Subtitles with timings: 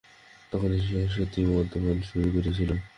[0.51, 2.69] তখনই সে সত্যিই মদ্যপান শুরু করেছিল।